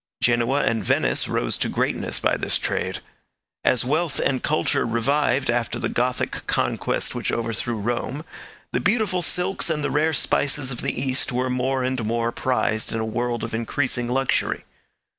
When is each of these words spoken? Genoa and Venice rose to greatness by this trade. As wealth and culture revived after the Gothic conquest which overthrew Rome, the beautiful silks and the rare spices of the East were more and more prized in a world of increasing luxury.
Genoa 0.23 0.63
and 0.63 0.83
Venice 0.83 1.27
rose 1.27 1.57
to 1.57 1.69
greatness 1.69 2.17
by 2.17 2.35
this 2.35 2.57
trade. 2.57 3.01
As 3.63 3.85
wealth 3.85 4.17
and 4.19 4.41
culture 4.41 4.83
revived 4.83 5.51
after 5.51 5.77
the 5.77 5.89
Gothic 5.89 6.47
conquest 6.47 7.13
which 7.13 7.31
overthrew 7.31 7.75
Rome, 7.77 8.25
the 8.73 8.79
beautiful 8.79 9.21
silks 9.21 9.69
and 9.69 9.83
the 9.83 9.91
rare 9.91 10.13
spices 10.13 10.71
of 10.71 10.81
the 10.81 10.99
East 10.99 11.31
were 11.31 11.51
more 11.51 11.83
and 11.83 12.03
more 12.03 12.31
prized 12.31 12.91
in 12.91 12.99
a 12.99 13.05
world 13.05 13.43
of 13.43 13.53
increasing 13.53 14.09
luxury. 14.09 14.63